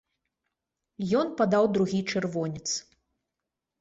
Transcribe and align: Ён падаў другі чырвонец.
Ён 1.21 1.27
падаў 1.41 1.69
другі 1.75 1.99
чырвонец. 2.15 2.67